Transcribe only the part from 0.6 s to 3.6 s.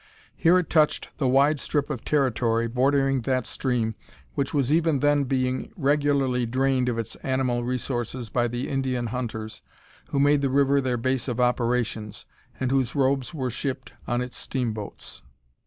touched the wide strip of territory, bordering that